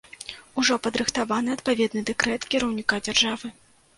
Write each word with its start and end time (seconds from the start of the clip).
Ужо 0.61 0.77
падрыхтаваны 0.85 1.49
адпаведны 1.57 2.01
дэкрэт 2.09 2.47
кіраўніка 2.53 2.95
дзяржавы. 3.09 3.47